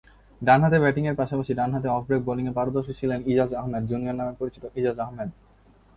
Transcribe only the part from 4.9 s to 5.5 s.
Ahmed.